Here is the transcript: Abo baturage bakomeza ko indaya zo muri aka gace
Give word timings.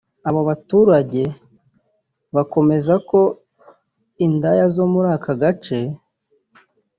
Abo 0.27 0.41
baturage 0.49 1.23
bakomeza 2.35 2.93
ko 3.09 3.19
indaya 4.25 4.63
zo 4.75 4.85
muri 4.91 5.07
aka 5.17 5.33
gace 5.41 5.77